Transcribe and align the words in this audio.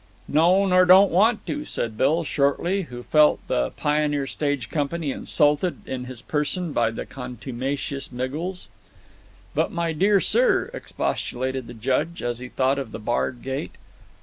"No, 0.27 0.65
nor, 0.65 0.83
don't 0.83 1.11
want 1.11 1.45
to," 1.45 1.63
said 1.63 1.95
Bill, 1.95 2.23
shortly, 2.23 2.87
who 2.89 3.03
felt 3.03 3.39
the 3.47 3.69
Pioneer 3.77 4.25
Stage 4.25 4.71
Company 4.71 5.11
insulted 5.11 5.87
in 5.87 6.05
his 6.05 6.23
person 6.23 6.73
by 6.73 6.89
the 6.89 7.05
contumacious 7.05 8.11
Miggles. 8.11 8.69
"But, 9.53 9.71
my 9.71 9.91
dear 9.93 10.19
sir," 10.19 10.71
expostulated 10.73 11.67
the 11.67 11.75
Judge 11.75 12.23
as 12.23 12.39
he 12.39 12.49
thought 12.49 12.79
of 12.79 12.93
the 12.93 12.97
barred 12.99 13.43
gate. 13.43 13.75